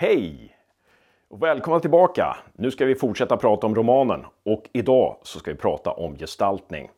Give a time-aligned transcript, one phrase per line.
[0.00, 0.56] Hej!
[1.28, 2.36] Och välkomna tillbaka!
[2.52, 6.90] Nu ska vi fortsätta prata om romanen och idag så ska vi prata om gestaltning.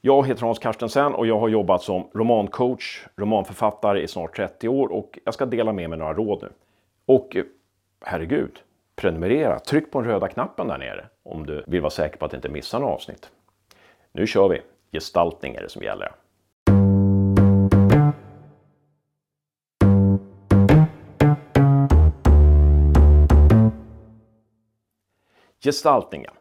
[0.00, 4.92] Jag heter Hans Carstensen och jag har jobbat som romancoach, romanförfattare i snart 30 år
[4.92, 6.48] och jag ska dela med mig några råd nu.
[7.06, 7.44] Och eh,
[8.00, 8.58] herregud,
[8.96, 12.34] prenumerera, tryck på den röda knappen där nere om du vill vara säker på att
[12.34, 13.30] inte missa några avsnitt.
[14.12, 14.60] Nu kör vi!
[14.92, 16.12] Gestaltning är det som gäller.
[25.64, 26.34] Gestaltningen.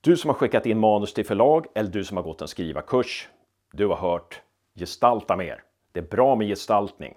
[0.00, 3.28] Du som har skickat in manus till förlag eller du som har gått en skrivarkurs.
[3.72, 4.42] Du har hört
[4.74, 5.62] gestalta mer.
[5.92, 7.14] Det är bra med gestaltning.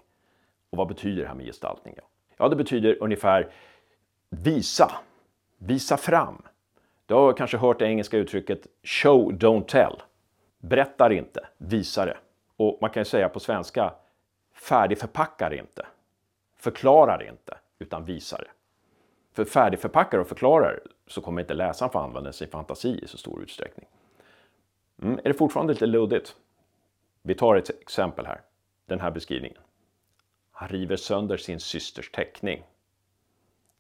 [0.70, 1.96] Och vad betyder det här med gestaltning?
[2.38, 3.52] Ja, det betyder ungefär
[4.30, 4.92] visa,
[5.58, 6.42] visa fram.
[7.06, 10.02] Du har kanske hört det engelska uttrycket show, don't tell.
[10.60, 12.18] Berättar inte, visa det.
[12.56, 13.94] Och man kan ju säga på svenska
[14.54, 15.88] färdigförpackar inte,
[16.60, 18.57] förklarar inte, utan visar det.
[19.38, 23.42] För färdigförpackar och förklarar så kommer inte läsaren få använda sin fantasi i så stor
[23.42, 23.88] utsträckning.
[25.02, 26.36] Mm, är det fortfarande lite luddigt?
[27.22, 28.42] Vi tar ett exempel här.
[28.86, 29.58] Den här beskrivningen.
[30.52, 32.64] Han river sönder sin systers teckning.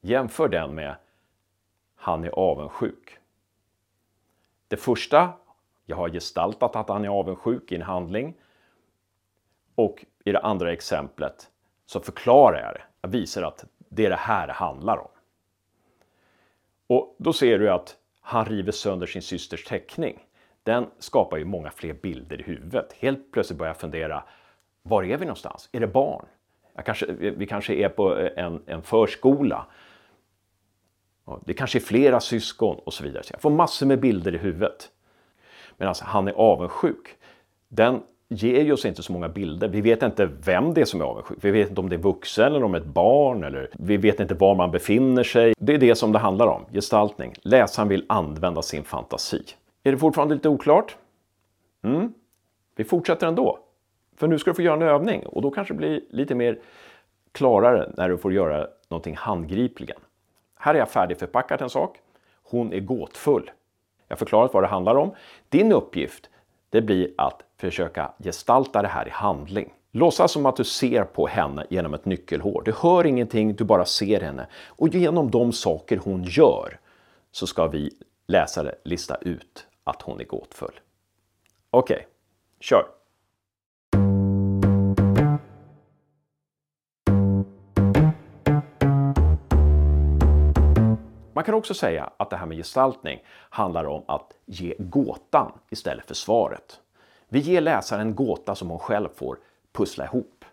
[0.01, 0.95] Jämför den med
[1.95, 3.17] Han är avundsjuk.
[4.67, 5.33] Det första,
[5.85, 8.33] jag har gestaltat att han är avundsjuk i en handling.
[9.75, 11.51] Och i det andra exemplet
[11.85, 12.83] så förklarar jag det.
[13.01, 15.09] Jag visar att det är det här det handlar om.
[16.87, 20.19] Och då ser du att han river sönder sin systers teckning.
[20.63, 22.93] Den skapar ju många fler bilder i huvudet.
[22.93, 24.23] Helt plötsligt börjar jag fundera,
[24.83, 25.69] var är vi någonstans?
[25.71, 26.25] Är det barn?
[26.85, 29.65] Kanske, vi kanske är på en, en förskola.
[31.45, 33.23] Det kanske är flera syskon och så vidare.
[33.23, 34.91] Så jag får massor med bilder i huvudet.
[35.77, 37.17] Men alltså, han är avundsjuk.
[37.67, 39.67] Den ger ju oss inte så många bilder.
[39.67, 41.37] Vi vet inte vem det är som är avundsjuk.
[41.41, 43.43] Vi vet inte om det är vuxen eller om det är ett barn.
[43.43, 45.53] Eller vi vet inte var man befinner sig.
[45.57, 47.33] Det är det som det handlar om, gestaltning.
[47.41, 49.43] Läsaren vill använda sin fantasi.
[49.83, 50.97] Är det fortfarande lite oklart?
[51.83, 52.13] Mm.
[52.75, 53.59] Vi fortsätter ändå.
[54.17, 56.59] För nu ska du få göra en övning och då kanske det blir lite mer
[57.31, 59.97] klarare när du får göra någonting handgripligen.
[60.59, 61.97] Här är jag färdigförpackat en sak.
[62.43, 63.51] Hon är gåtfull.
[64.07, 65.11] Jag har förklarat vad det handlar om.
[65.49, 66.29] Din uppgift
[66.69, 69.73] det blir att försöka gestalta det här i handling.
[69.91, 72.61] Låtsas som att du ser på henne genom ett nyckelhår.
[72.65, 74.47] Du hör ingenting, du bara ser henne.
[74.65, 76.79] Och genom de saker hon gör
[77.31, 77.91] så ska vi
[78.27, 80.79] läsare lista ut att hon är gåtfull.
[81.69, 82.07] Okej, okay,
[82.59, 82.96] kör!
[91.37, 96.05] Man kan också säga att det här med gestaltning handlar om att ge gåtan istället
[96.05, 96.79] för svaret.
[97.29, 99.37] Vi ger läsaren en gåta som hon själv får
[99.71, 100.45] pussla ihop.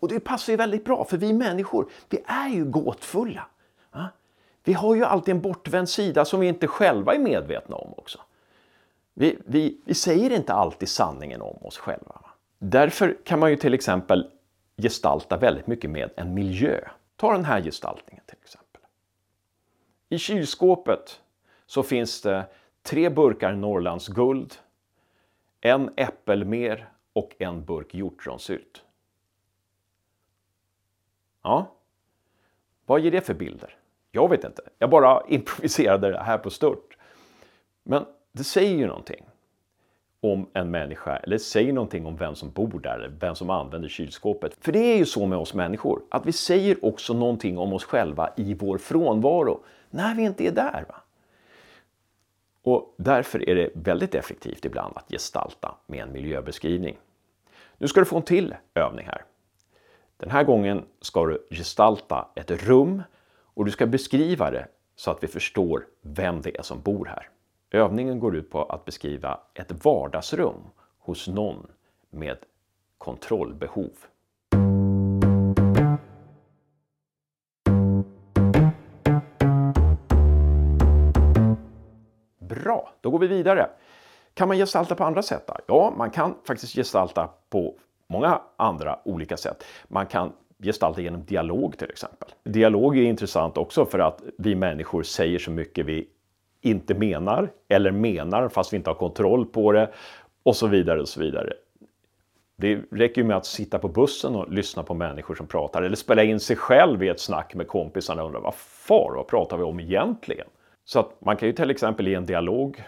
[0.00, 3.46] Och det passar ju väldigt bra för vi människor, vi är ju gåtfulla.
[4.64, 8.18] Vi har ju alltid en bortvänd sida som vi inte själva är medvetna om också.
[9.14, 12.20] Vi, vi, vi säger inte alltid sanningen om oss själva.
[12.58, 14.30] Därför kan man ju till exempel
[14.76, 16.80] gestalta väldigt mycket med en miljö.
[17.16, 18.67] Ta den här gestaltningen till exempel.
[20.08, 21.20] I kylskåpet
[21.66, 22.46] så finns det
[22.82, 24.54] tre burkar Norrlands guld,
[25.60, 28.82] en äppelmer och en burk hjortronsylt.
[31.42, 31.66] Ja,
[32.86, 33.76] vad ger det för bilder?
[34.12, 34.62] Jag vet inte.
[34.78, 36.96] Jag bara improviserade det här på stört.
[37.82, 39.24] Men det säger ju någonting
[40.20, 44.56] om en människa eller säger någonting om vem som bor där, vem som använder kylskåpet.
[44.60, 47.84] För det är ju så med oss människor, att vi säger också någonting om oss
[47.84, 50.84] själva i vår frånvaro, när vi inte är där.
[50.88, 50.94] Va?
[52.62, 56.98] Och därför är det väldigt effektivt ibland att gestalta med en miljöbeskrivning.
[57.78, 59.24] Nu ska du få en till övning här.
[60.16, 63.02] Den här gången ska du gestalta ett rum
[63.54, 64.66] och du ska beskriva det
[64.96, 67.28] så att vi förstår vem det är som bor här.
[67.70, 70.62] Övningen går ut på att beskriva ett vardagsrum
[70.98, 71.66] hos någon
[72.10, 72.36] med
[72.98, 73.92] kontrollbehov.
[83.08, 83.70] Då går vi vidare.
[84.34, 85.46] Kan man gestalta på andra sätt?
[85.46, 85.54] Då?
[85.66, 87.74] Ja, man kan faktiskt gestalta på
[88.06, 89.64] många andra olika sätt.
[89.88, 90.32] Man kan
[90.62, 92.28] gestalta genom dialog till exempel.
[92.44, 96.08] Dialog är intressant också för att vi människor säger så mycket vi
[96.60, 99.90] inte menar eller menar fast vi inte har kontroll på det
[100.42, 101.52] och så vidare och så vidare.
[102.56, 105.96] Det räcker ju med att sitta på bussen och lyssna på människor som pratar eller
[105.96, 109.56] spela in sig själv i ett snack med kompisarna och undra vad far, vad pratar
[109.56, 110.46] vi om egentligen?
[110.84, 112.84] Så att man kan ju till exempel i en dialog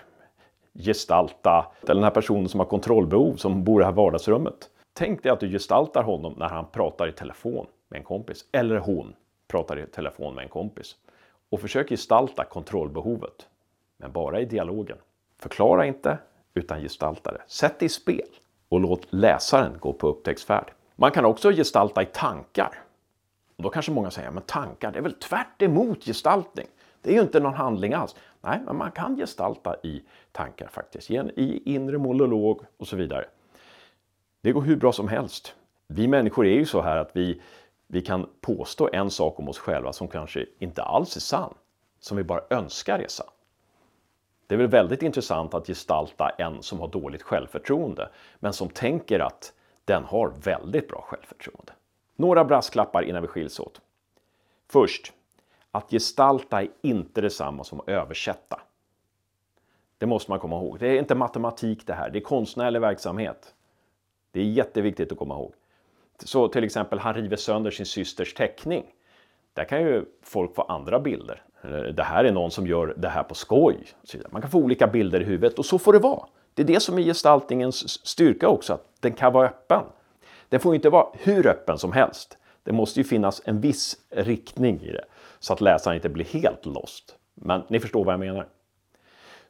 [0.81, 4.71] gestalta den här personen som har kontrollbehov som bor i det här vardagsrummet.
[4.93, 8.79] Tänk dig att du gestaltar honom när han pratar i telefon med en kompis eller
[8.79, 9.15] hon
[9.49, 10.97] pratar i telefon med en kompis.
[11.51, 13.49] Och försök gestalta kontrollbehovet.
[13.97, 14.97] Men bara i dialogen.
[15.39, 16.19] Förklara inte,
[16.55, 17.43] utan gestalta det.
[17.47, 18.29] Sätt det i spel
[18.69, 20.73] och låt läsaren gå på upptäcktsfärd.
[20.97, 22.83] Man kan också gestalta i tankar.
[23.57, 26.67] Och då kanske många säger, men tankar, det är väl tvärt emot gestaltning.
[27.03, 28.17] Det är ju inte någon handling alls.
[28.41, 30.03] Nej, men man kan gestalta i
[30.33, 33.25] tankar faktiskt, i inre monolog och så vidare.
[34.41, 35.55] Det går hur bra som helst.
[35.87, 37.43] Vi människor är ju så här att vi,
[37.87, 41.55] vi kan påstå en sak om oss själva som kanske inte alls är sann,
[42.01, 43.31] som vi bara önskar är sann.
[44.47, 49.21] Det är väl väldigt intressant att gestalta en som har dåligt självförtroende, men som tänker
[49.21, 49.53] att
[49.85, 51.73] den har väldigt bra självförtroende.
[52.17, 53.81] Några brasklappar innan vi skiljs åt.
[54.69, 55.13] Först,
[55.71, 58.61] att gestalta är inte detsamma som att översätta.
[59.99, 60.79] Det måste man komma ihåg.
[60.79, 63.55] Det är inte matematik det här, det är konstnärlig verksamhet.
[64.33, 65.55] Det är jätteviktigt att komma ihåg.
[66.25, 68.85] Så till exempel, han river sönder sin systers teckning.
[69.55, 71.43] Där kan ju folk få andra bilder.
[71.97, 73.77] Det här är någon som gör det här på skoj.
[74.31, 76.27] Man kan få olika bilder i huvudet och så får det vara.
[76.55, 79.83] Det är det som är gestaltningens styrka också, att den kan vara öppen.
[80.49, 82.39] Den får inte vara hur öppen som helst.
[82.63, 85.05] Det måste ju finnas en viss riktning i det
[85.41, 87.17] så att läsaren inte blir helt lost.
[87.35, 88.49] Men ni förstår vad jag menar.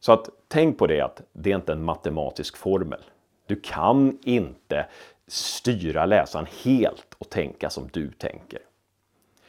[0.01, 3.05] Så att tänk på det att det är inte en matematisk formel.
[3.47, 4.87] Du kan inte
[5.27, 8.61] styra läsaren helt och tänka som du tänker.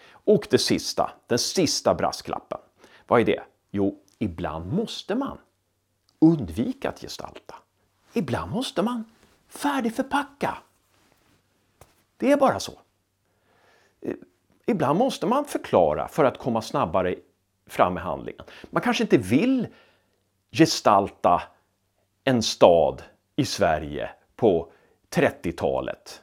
[0.10, 2.60] Och det sista, den sista brasklappen.
[3.08, 3.44] Vad är det?
[3.72, 5.38] Jo, ibland måste man
[6.20, 7.56] undvika att gestalta.
[8.14, 9.04] Ibland måste man
[9.48, 10.58] färdigförpacka.
[12.18, 12.80] Det är bara så.
[14.66, 17.16] Ibland måste man förklara för att komma snabbare
[17.68, 18.46] fram med handlingen.
[18.70, 19.68] Man kanske inte vill
[20.52, 21.42] gestalta
[22.24, 23.04] en stad
[23.36, 24.72] i Sverige på
[25.10, 26.22] 30-talet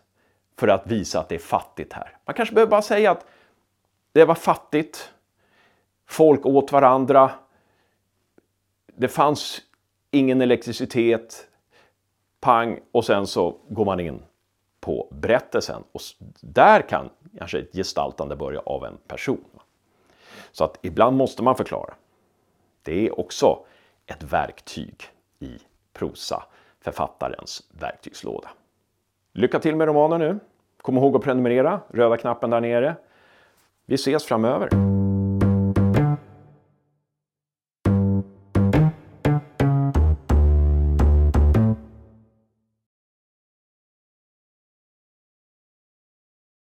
[0.57, 2.17] för att visa att det är fattigt här.
[2.25, 3.27] Man kanske behöver bara säga att
[4.13, 5.13] det var fattigt,
[6.07, 7.31] folk åt varandra,
[8.87, 9.61] det fanns
[10.11, 11.49] ingen elektricitet,
[12.41, 14.23] pang och sen så går man in
[14.81, 16.01] på berättelsen och
[16.41, 19.45] där kan kanske ett gestaltande börja av en person.
[20.53, 21.95] Så att ibland måste man förklara.
[22.83, 23.59] Det är också
[24.07, 25.05] ett verktyg
[25.39, 25.59] i
[25.93, 26.43] prosa,
[26.81, 28.49] författarens verktygslåda.
[29.33, 30.39] Lycka till med romanen nu!
[30.83, 32.97] Kom ihåg att prenumerera, röda knappen där nere.
[33.87, 34.98] Vi ses framöver!